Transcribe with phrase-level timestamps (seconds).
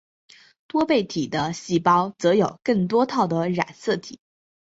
[0.67, 4.19] 多倍体的细胞则有更多套的染色体。